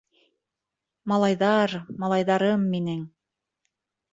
Малайҙар... 1.11 1.75
малайҙарым 2.05 2.67
минең... 2.73 3.07